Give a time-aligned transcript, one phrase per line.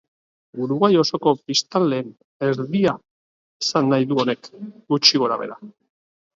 [0.65, 2.09] Uruguai osoko biztanleen
[2.49, 2.95] erdia
[3.67, 4.53] esan nahi du honek,
[4.95, 5.63] gutxi gora-behera.